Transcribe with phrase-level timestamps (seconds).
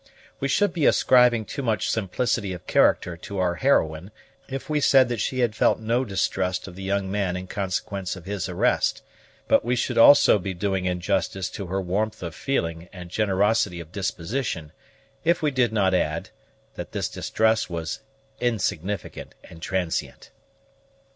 [0.39, 4.09] We should be ascribing too much simplicity of character to our heroine,
[4.49, 8.15] if we said that she had felt no distrust of the young man in consequence
[8.15, 9.03] of his arrest;
[9.47, 13.91] but we should also be doing injustice to her warmth of feeling and generosity of
[13.91, 14.71] disposition,
[15.23, 16.31] if we did not add,
[16.73, 17.99] that this distrust was
[18.39, 20.31] insignificant and transient.